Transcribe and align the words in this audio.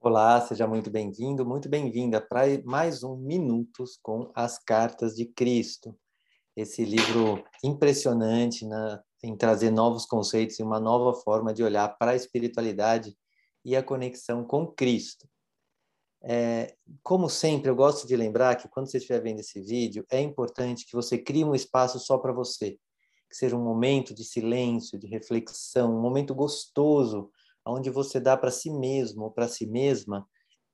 Olá, 0.00 0.40
seja 0.40 0.64
muito 0.64 0.90
bem-vindo, 0.90 1.44
muito 1.44 1.68
bem-vinda 1.68 2.20
para 2.20 2.44
mais 2.64 3.02
um 3.02 3.16
Minutos 3.16 3.98
com 4.00 4.30
as 4.32 4.56
Cartas 4.56 5.16
de 5.16 5.26
Cristo. 5.26 5.92
Esse 6.56 6.84
livro 6.84 7.44
impressionante 7.64 8.64
na, 8.64 9.02
em 9.24 9.36
trazer 9.36 9.72
novos 9.72 10.06
conceitos 10.06 10.56
e 10.60 10.62
uma 10.62 10.78
nova 10.78 11.20
forma 11.20 11.52
de 11.52 11.64
olhar 11.64 11.88
para 11.98 12.12
a 12.12 12.14
espiritualidade 12.14 13.18
e 13.64 13.74
a 13.74 13.82
conexão 13.82 14.44
com 14.44 14.68
Cristo. 14.68 15.28
É, 16.22 16.76
como 17.02 17.28
sempre, 17.28 17.68
eu 17.68 17.74
gosto 17.74 18.06
de 18.06 18.14
lembrar 18.14 18.54
que 18.54 18.68
quando 18.68 18.88
você 18.88 18.98
estiver 18.98 19.20
vendo 19.20 19.40
esse 19.40 19.60
vídeo, 19.60 20.06
é 20.12 20.20
importante 20.20 20.86
que 20.86 20.94
você 20.94 21.18
crie 21.18 21.44
um 21.44 21.56
espaço 21.56 21.98
só 21.98 22.18
para 22.18 22.32
você, 22.32 22.78
que 23.28 23.36
seja 23.36 23.56
um 23.56 23.64
momento 23.64 24.14
de 24.14 24.22
silêncio, 24.22 24.96
de 24.96 25.08
reflexão, 25.08 25.92
um 25.92 26.00
momento 26.00 26.36
gostoso 26.36 27.32
onde 27.68 27.90
você 27.90 28.18
dá 28.18 28.36
para 28.36 28.50
si 28.50 28.70
mesmo 28.70 29.24
ou 29.24 29.30
para 29.30 29.46
si 29.46 29.66
mesma 29.66 30.26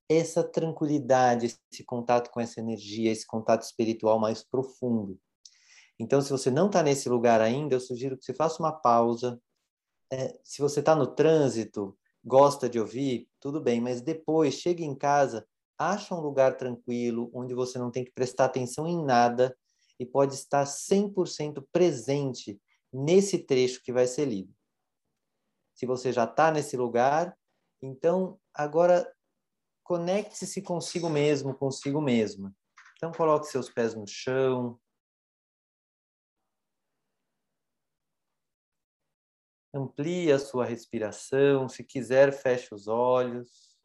essa 0.08 0.44
tranquilidade, 0.44 1.46
esse 1.72 1.84
contato 1.84 2.30
com 2.30 2.40
essa 2.40 2.60
energia, 2.60 3.10
esse 3.10 3.26
contato 3.26 3.62
espiritual 3.62 4.20
mais 4.20 4.42
profundo. 4.42 5.18
Então, 5.98 6.20
se 6.20 6.30
você 6.30 6.50
não 6.50 6.66
está 6.66 6.82
nesse 6.82 7.08
lugar 7.08 7.40
ainda, 7.40 7.74
eu 7.74 7.80
sugiro 7.80 8.16
que 8.16 8.24
você 8.24 8.34
faça 8.34 8.62
uma 8.62 8.72
pausa. 8.72 9.40
É, 10.12 10.38
se 10.44 10.60
você 10.60 10.80
está 10.80 10.94
no 10.94 11.06
trânsito, 11.06 11.96
gosta 12.22 12.68
de 12.68 12.78
ouvir, 12.78 13.28
tudo 13.40 13.60
bem, 13.60 13.80
mas 13.80 14.02
depois, 14.02 14.54
chegue 14.54 14.84
em 14.84 14.94
casa, 14.94 15.46
acha 15.78 16.14
um 16.14 16.20
lugar 16.20 16.56
tranquilo, 16.56 17.30
onde 17.32 17.54
você 17.54 17.78
não 17.78 17.90
tem 17.90 18.04
que 18.04 18.12
prestar 18.12 18.46
atenção 18.46 18.86
em 18.86 19.02
nada 19.02 19.56
e 19.98 20.04
pode 20.04 20.34
estar 20.34 20.66
100% 20.66 21.64
presente 21.72 22.60
nesse 22.92 23.38
trecho 23.38 23.82
que 23.82 23.92
vai 23.92 24.06
ser 24.06 24.26
lido 24.26 24.52
se 25.74 25.86
você 25.86 26.12
já 26.12 26.24
está 26.24 26.50
nesse 26.50 26.76
lugar. 26.76 27.36
Então, 27.82 28.40
agora 28.54 29.12
conecte-se 29.82 30.62
consigo 30.62 31.10
mesmo, 31.10 31.54
consigo 31.54 32.00
mesma. 32.00 32.54
Então, 32.96 33.12
coloque 33.12 33.46
seus 33.46 33.68
pés 33.68 33.94
no 33.94 34.06
chão. 34.06 34.80
Amplie 39.74 40.32
a 40.32 40.38
sua 40.38 40.64
respiração. 40.64 41.68
Se 41.68 41.82
quiser, 41.84 42.32
feche 42.32 42.72
os 42.72 42.86
olhos. 42.86 43.76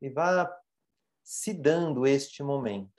E 0.00 0.10
vá 0.10 0.62
se 1.22 1.54
dando 1.54 2.06
este 2.06 2.42
momento. 2.42 2.93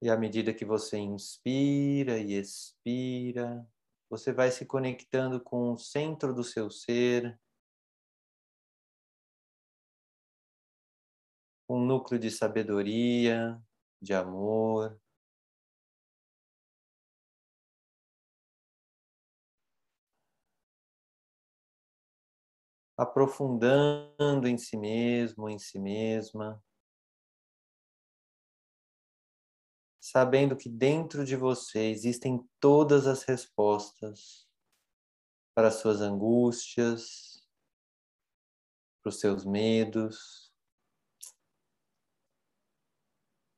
E 0.00 0.08
à 0.10 0.16
medida 0.16 0.54
que 0.54 0.64
você 0.64 0.98
inspira 0.98 2.18
e 2.18 2.34
expira, 2.34 3.66
você 4.08 4.32
vai 4.32 4.50
se 4.50 4.64
conectando 4.64 5.40
com 5.40 5.72
o 5.72 5.78
centro 5.78 6.34
do 6.34 6.44
seu 6.44 6.70
ser, 6.70 7.38
um 11.68 11.84
núcleo 11.84 12.18
de 12.18 12.30
sabedoria, 12.30 13.58
de 14.00 14.12
amor. 14.14 14.98
Aprofundando 22.98 24.46
em 24.46 24.58
si 24.58 24.76
mesmo, 24.76 25.48
em 25.48 25.58
si 25.58 25.78
mesma. 25.78 26.62
Sabendo 30.10 30.56
que 30.56 30.70
dentro 30.70 31.22
de 31.22 31.36
você 31.36 31.90
existem 31.90 32.42
todas 32.58 33.06
as 33.06 33.24
respostas 33.24 34.48
para 35.54 35.68
as 35.68 35.74
suas 35.74 36.00
angústias, 36.00 37.46
para 39.02 39.10
os 39.10 39.20
seus 39.20 39.44
medos. 39.44 40.50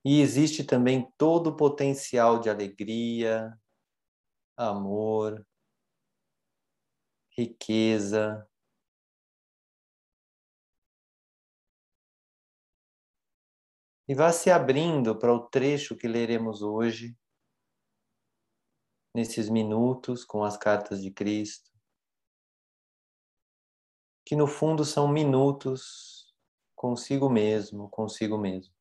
E 0.05 0.21
existe 0.21 0.65
também 0.65 1.09
todo 1.16 1.50
o 1.50 1.56
potencial 1.56 2.41
de 2.41 2.50
alegria, 2.50 3.56
amor, 4.56 5.47
riqueza, 7.31 8.50
e 14.10 14.15
vá 14.15 14.32
se 14.32 14.50
abrindo 14.50 15.16
para 15.16 15.32
o 15.32 15.38
trecho 15.38 15.97
que 15.97 16.09
leremos 16.09 16.62
hoje, 16.62 17.16
nesses 19.15 19.48
minutos 19.48 20.25
com 20.25 20.43
as 20.43 20.56
cartas 20.56 21.00
de 21.00 21.12
Cristo, 21.12 21.71
que 24.26 24.34
no 24.34 24.48
fundo 24.48 24.84
são 24.84 25.06
minutos 25.06 26.34
consigo 26.75 27.31
mesmo, 27.31 27.88
consigo 27.88 28.37
mesmo. 28.37 28.75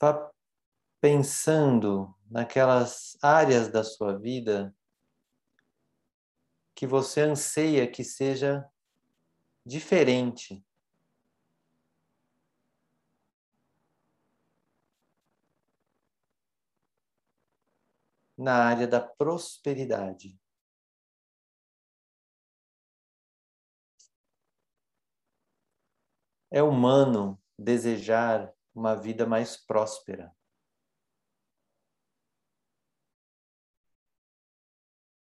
Vá 0.00 0.32
pensando 0.98 2.16
naquelas 2.30 3.18
áreas 3.22 3.68
da 3.68 3.84
sua 3.84 4.18
vida 4.18 4.74
que 6.74 6.86
você 6.86 7.20
anseia 7.20 7.86
que 7.86 8.02
seja 8.02 8.66
diferente 9.62 10.64
na 18.36 18.54
área 18.64 18.86
da 18.86 19.00
prosperidade. 19.00 20.38
É 26.50 26.62
humano 26.62 27.40
desejar 27.58 28.52
uma 28.74 28.94
vida 28.94 29.26
mais 29.26 29.56
próspera. 29.56 30.34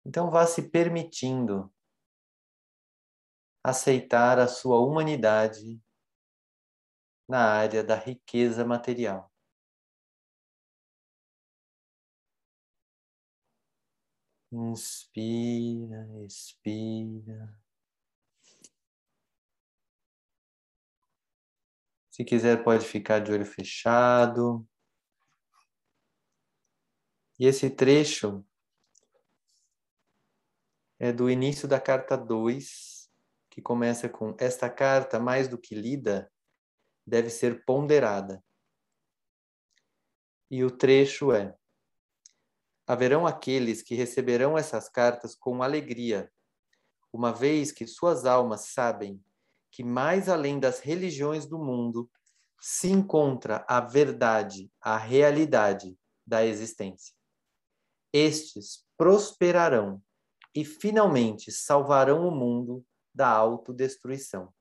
Então 0.04 0.30
vá 0.30 0.46
se 0.46 0.70
permitindo 0.70 1.72
aceitar 3.62 4.38
a 4.38 4.48
sua 4.48 4.80
humanidade 4.80 5.80
na 7.28 7.44
área 7.44 7.84
da 7.84 7.94
riqueza 7.94 8.64
material. 8.64 9.27
Inspira, 14.50 16.08
expira. 16.24 17.54
Se 22.10 22.24
quiser, 22.24 22.64
pode 22.64 22.86
ficar 22.86 23.18
de 23.18 23.30
olho 23.30 23.44
fechado. 23.44 24.66
E 27.38 27.46
esse 27.46 27.68
trecho 27.68 28.44
é 30.98 31.12
do 31.12 31.30
início 31.30 31.68
da 31.68 31.80
carta 31.80 32.16
2, 32.16 33.10
que 33.50 33.60
começa 33.60 34.08
com: 34.08 34.34
Esta 34.38 34.70
carta, 34.70 35.20
mais 35.20 35.46
do 35.46 35.58
que 35.58 35.74
lida, 35.74 36.32
deve 37.06 37.28
ser 37.28 37.64
ponderada. 37.64 38.42
E 40.50 40.64
o 40.64 40.70
trecho 40.70 41.32
é: 41.32 41.57
haverão 42.88 43.26
aqueles 43.26 43.82
que 43.82 43.94
receberão 43.94 44.56
essas 44.56 44.88
cartas 44.88 45.34
com 45.34 45.62
alegria, 45.62 46.32
uma 47.12 47.30
vez 47.30 47.70
que 47.70 47.86
suas 47.86 48.24
almas 48.24 48.72
sabem 48.72 49.22
que 49.70 49.84
mais 49.84 50.26
além 50.26 50.58
das 50.58 50.80
religiões 50.80 51.44
do 51.44 51.58
mundo 51.58 52.10
se 52.58 52.88
encontra 52.88 53.62
a 53.68 53.78
verdade, 53.78 54.72
a 54.80 54.96
realidade 54.96 55.98
da 56.26 56.46
existência. 56.46 57.14
Estes 58.10 58.86
prosperarão 58.96 60.02
e 60.54 60.64
finalmente 60.64 61.52
salvarão 61.52 62.26
o 62.26 62.30
mundo 62.30 62.84
da 63.14 63.28
autodestruição. 63.28 64.52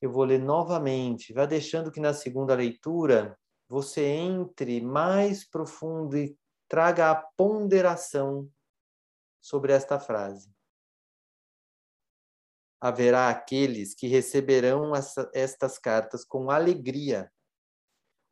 Eu 0.00 0.12
vou 0.12 0.22
ler 0.22 0.38
novamente, 0.38 1.32
vá 1.32 1.44
deixando 1.44 1.90
que 1.90 2.00
na 2.00 2.14
segunda 2.14 2.54
leitura 2.54 3.36
você 3.70 4.04
entre 4.04 4.80
mais 4.80 5.48
profundo 5.48 6.16
e 6.16 6.36
traga 6.68 7.08
a 7.08 7.14
ponderação 7.14 8.50
sobre 9.40 9.72
esta 9.72 9.96
frase. 10.00 10.52
Haverá 12.80 13.28
aqueles 13.28 13.94
que 13.94 14.08
receberão 14.08 14.92
essa, 14.92 15.30
estas 15.32 15.78
cartas 15.78 16.24
com 16.24 16.50
alegria, 16.50 17.32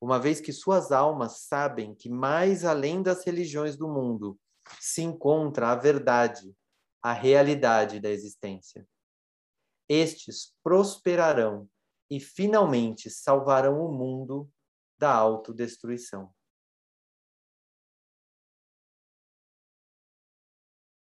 uma 0.00 0.18
vez 0.18 0.40
que 0.40 0.52
suas 0.52 0.90
almas 0.90 1.42
sabem 1.42 1.94
que 1.94 2.08
mais 2.08 2.64
além 2.64 3.00
das 3.00 3.24
religiões 3.24 3.76
do 3.76 3.86
mundo 3.86 4.36
se 4.80 5.02
encontra 5.02 5.70
a 5.70 5.76
verdade, 5.76 6.52
a 7.00 7.12
realidade 7.12 8.00
da 8.00 8.10
existência. 8.10 8.84
Estes 9.88 10.52
prosperarão 10.64 11.70
e 12.10 12.18
finalmente 12.18 13.08
salvarão 13.08 13.80
o 13.86 13.92
mundo 13.92 14.50
da 14.98 15.12
autodestruição. 15.14 16.32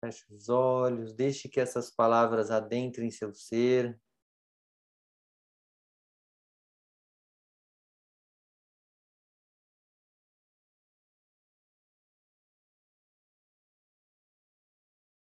Feche 0.00 0.24
os 0.32 0.48
olhos, 0.48 1.12
deixe 1.12 1.48
que 1.48 1.60
essas 1.60 1.90
palavras 1.90 2.50
adentrem 2.50 3.10
seu 3.10 3.32
ser. 3.32 4.00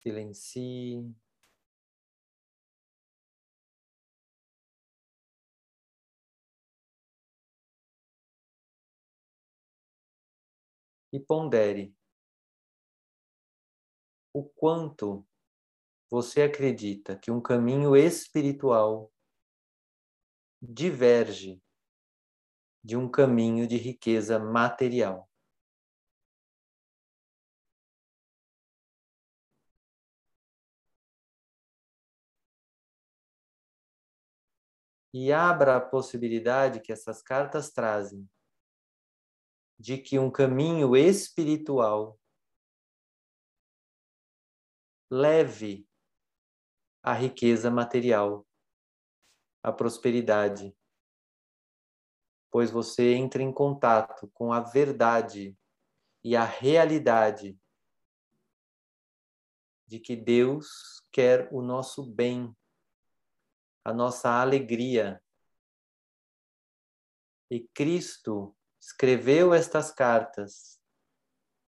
Silencie. 0.01 1.13
E 11.17 11.19
pondere 11.19 11.97
o 14.31 14.43
quanto 14.43 15.25
você 16.07 16.43
acredita 16.43 17.17
que 17.17 17.31
um 17.31 17.41
caminho 17.41 17.95
espiritual 17.95 19.11
diverge 20.61 21.59
de 22.83 22.95
um 22.95 23.09
caminho 23.09 23.67
de 23.67 23.77
riqueza 23.77 24.37
material. 24.37 25.27
E 35.11 35.33
abra 35.33 35.77
a 35.77 35.81
possibilidade 35.81 36.79
que 36.79 36.91
essas 36.91 37.23
cartas 37.23 37.71
trazem 37.71 38.29
de 39.79 39.97
que 39.97 40.17
um 40.17 40.31
caminho 40.31 40.95
espiritual 40.95 42.19
leve 45.09 45.87
a 47.03 47.13
riqueza 47.13 47.69
material, 47.69 48.45
a 49.61 49.71
prosperidade, 49.71 50.75
pois 52.49 52.71
você 52.71 53.13
entra 53.13 53.43
em 53.43 53.53
contato 53.53 54.27
com 54.33 54.51
a 54.51 54.59
verdade 54.59 55.55
e 56.23 56.35
a 56.35 56.43
realidade 56.43 57.57
de 59.85 59.99
que 59.99 60.15
Deus 60.15 61.01
quer 61.11 61.47
o 61.53 61.61
nosso 61.61 62.03
bem, 62.03 62.53
a 63.85 63.93
nossa 63.93 64.41
alegria. 64.41 65.23
E 67.49 67.65
Cristo 67.69 68.56
escreveu 68.87 69.53
estas 69.53 69.91
cartas 69.91 70.79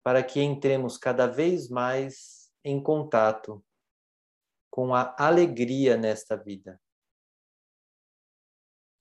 para 0.04 0.22
que 0.22 0.42
entremos 0.42 0.98
cada 0.98 1.26
vez 1.26 1.70
mais 1.70 2.52
em 2.62 2.80
contato 2.82 3.64
com 4.70 4.94
a 4.94 5.16
alegria 5.18 5.96
nesta 5.96 6.36
vida. 6.36 6.78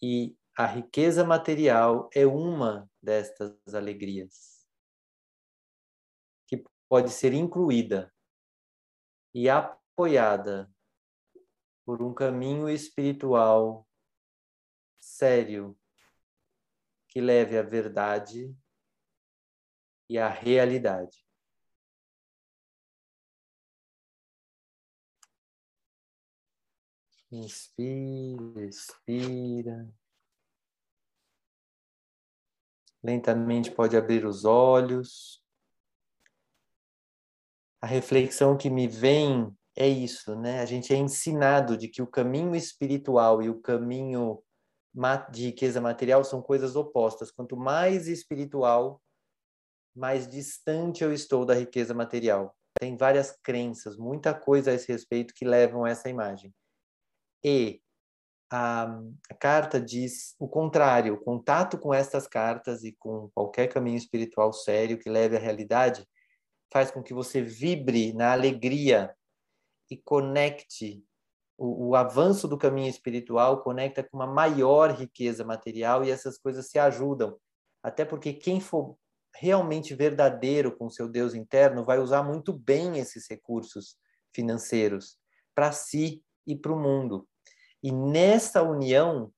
E 0.02 0.38
a 0.58 0.66
riqueza 0.66 1.26
material 1.26 2.10
é 2.14 2.26
uma 2.26 2.90
destas 3.02 3.54
alegrias, 3.74 4.66
que 6.48 6.64
pode 6.88 7.12
ser 7.12 7.34
incluída 7.34 8.16
e 9.34 9.50
apoiada 9.50 10.74
por 11.86 12.02
um 12.02 12.14
caminho 12.14 12.70
espiritual 12.70 13.86
sério 15.02 15.78
que 17.16 17.22
leve 17.22 17.58
à 17.58 17.62
verdade 17.62 18.54
e 20.10 20.18
à 20.20 20.28
realidade. 20.28 21.26
Inspira, 27.32 28.66
expira. 28.66 29.90
Lentamente 33.02 33.72
pode 33.72 33.96
abrir 33.96 34.26
os 34.26 34.44
olhos. 34.44 35.42
A 37.80 37.88
reflexão 37.88 38.58
que 38.58 38.70
me 38.70 38.90
vem 38.90 39.56
é 39.74 39.88
isso, 39.88 40.36
né? 40.36 40.60
A 40.60 40.66
gente 40.66 40.94
é 40.94 40.98
ensinado 40.98 41.78
de 41.78 41.88
que 41.88 42.02
o 42.02 42.08
caminho 42.08 42.54
espiritual 42.54 43.42
e 43.42 43.50
o 43.50 43.62
caminho 43.62 44.44
de 45.32 45.46
riqueza 45.46 45.82
material 45.82 46.24
são 46.24 46.42
coisas 46.42 46.76
opostas. 46.76 47.32
Quanto 47.32 47.58
mais 47.58 48.08
espiritual, 48.08 49.02
mais 49.96 50.28
distante 50.28 51.04
eu 51.04 51.14
estou 51.14 51.46
da 51.46 51.54
riqueza 51.54 51.94
material. 51.94 52.56
Tem 52.80 52.96
várias 52.96 53.32
crenças, 53.44 53.98
muita 53.98 54.34
coisa 54.34 54.72
a 54.72 54.74
esse 54.74 54.92
respeito 54.92 55.34
que 55.34 55.46
levam 55.46 55.86
a 55.86 55.90
essa 55.90 56.10
imagem. 56.10 56.54
E 57.44 57.82
a, 58.52 58.84
a 59.30 59.36
carta 59.36 59.80
diz 59.80 60.36
o 60.40 60.48
contrário, 60.48 61.16
o 61.16 61.20
contato 61.20 61.78
com 61.78 61.94
estas 61.94 62.28
cartas 62.28 62.84
e 62.84 62.94
com 62.94 63.30
qualquer 63.34 63.68
caminho 63.68 63.98
espiritual 63.98 64.54
sério 64.54 64.98
que 64.98 65.10
leve 65.10 65.36
à 65.36 65.40
realidade 65.40 66.08
faz 66.72 66.92
com 66.92 67.02
que 67.02 67.14
você 67.14 67.42
vibre 67.42 68.14
na 68.14 68.34
alegria 68.34 69.16
e 69.90 69.98
conecte 69.98 71.04
o, 71.58 71.90
o, 71.90 71.96
avanço 71.96 72.48
do 72.48 72.58
caminho 72.58 72.90
espiritual 72.90 73.62
conecta 73.62 74.04
com 74.04 74.18
uma 74.18 74.28
maior 74.28 74.92
riqueza 74.92 75.44
material 75.44 76.04
e 76.04 76.12
essas 76.12 76.38
coisas 76.38 76.68
se 76.70 76.78
ajudam. 76.78 77.38
Até 77.82 78.04
porque 78.04 78.34
quem 78.34 78.60
for 78.60 78.98
realmente 79.36 79.94
verdadeiro 79.94 80.76
com 80.76 80.90
seu 80.90 81.08
Deus 81.08 81.34
interno 81.34 81.86
vai 81.86 82.00
usar 82.00 82.24
muito 82.24 82.54
bem 82.54 82.98
esses 83.00 83.28
recursos 83.30 83.98
financeiros 84.34 85.18
para 85.54 85.72
si 85.72 86.24
e 86.46 86.56
para 86.56 86.74
o 86.74 86.80
mundo. 86.80 87.28
E 87.82 87.92
nessa 87.92 88.64
união, 88.64 89.32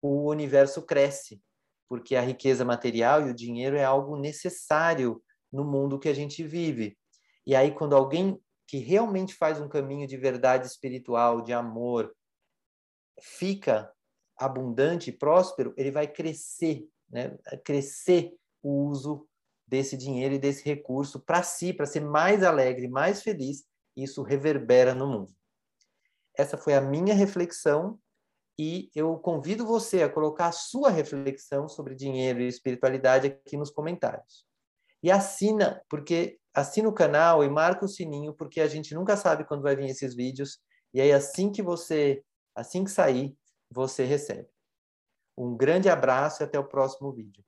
o 0.00 0.28
universo 0.28 0.82
cresce, 0.82 1.40
porque 1.88 2.16
a 2.16 2.20
riqueza 2.20 2.64
material 2.64 3.26
e 3.26 3.30
o 3.30 3.34
dinheiro 3.34 3.76
é 3.76 3.84
algo 3.84 4.16
necessário 4.16 5.22
no 5.52 5.64
mundo 5.64 5.98
que 5.98 6.08
a 6.08 6.14
gente 6.14 6.42
vive. 6.42 6.96
E 7.46 7.54
aí, 7.54 7.72
quando 7.72 7.94
alguém 7.94 8.40
que 8.72 8.78
realmente 8.78 9.34
faz 9.34 9.60
um 9.60 9.68
caminho 9.68 10.06
de 10.06 10.16
verdade 10.16 10.66
espiritual, 10.66 11.42
de 11.42 11.52
amor, 11.52 12.10
fica 13.20 13.92
abundante 14.34 15.10
e 15.10 15.12
próspero, 15.12 15.74
ele 15.76 15.90
vai 15.90 16.08
crescer, 16.08 16.88
né? 17.10 17.36
crescer 17.66 18.34
o 18.62 18.86
uso 18.86 19.28
desse 19.66 19.94
dinheiro 19.94 20.36
e 20.36 20.38
desse 20.38 20.64
recurso 20.64 21.20
para 21.20 21.42
si, 21.42 21.74
para 21.74 21.84
ser 21.84 22.00
mais 22.00 22.42
alegre, 22.42 22.88
mais 22.88 23.22
feliz. 23.22 23.66
Isso 23.94 24.22
reverbera 24.22 24.94
no 24.94 25.06
mundo. 25.06 25.34
Essa 26.34 26.56
foi 26.56 26.72
a 26.72 26.80
minha 26.80 27.14
reflexão 27.14 28.00
e 28.58 28.90
eu 28.94 29.18
convido 29.18 29.66
você 29.66 30.02
a 30.02 30.08
colocar 30.08 30.46
a 30.46 30.52
sua 30.52 30.88
reflexão 30.88 31.68
sobre 31.68 31.94
dinheiro 31.94 32.40
e 32.40 32.48
espiritualidade 32.48 33.26
aqui 33.26 33.54
nos 33.54 33.70
comentários. 33.70 34.46
E 35.02 35.10
assina, 35.10 35.84
porque 35.90 36.40
assina 36.54 36.88
o 36.88 36.92
canal 36.92 37.42
e 37.44 37.48
marca 37.48 37.84
o 37.84 37.88
sininho, 37.88 38.34
porque 38.34 38.60
a 38.60 38.68
gente 38.68 38.94
nunca 38.94 39.16
sabe 39.16 39.44
quando 39.44 39.62
vai 39.62 39.76
vir 39.76 39.86
esses 39.86 40.14
vídeos. 40.14 40.58
E 40.92 41.00
aí 41.00 41.12
assim 41.12 41.50
que 41.50 41.62
você, 41.62 42.22
assim 42.54 42.84
que 42.84 42.90
sair, 42.90 43.36
você 43.70 44.04
recebe. 44.04 44.48
Um 45.36 45.56
grande 45.56 45.88
abraço 45.88 46.42
e 46.42 46.44
até 46.44 46.58
o 46.58 46.68
próximo 46.68 47.12
vídeo. 47.12 47.42